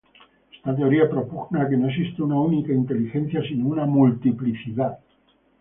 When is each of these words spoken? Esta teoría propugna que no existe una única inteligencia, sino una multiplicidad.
Esta 0.55 0.75
teoría 0.75 1.07
propugna 1.07 1.69
que 1.69 1.77
no 1.77 1.87
existe 1.87 2.23
una 2.23 2.39
única 2.41 2.73
inteligencia, 2.73 3.39
sino 3.47 3.67
una 3.67 3.85
multiplicidad. 3.85 4.97